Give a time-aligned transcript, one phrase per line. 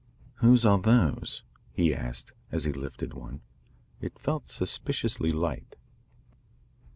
[0.37, 1.43] "Whose are those?"
[1.73, 3.41] he asked as he lifted one.
[4.01, 5.75] It felt suspiciously light.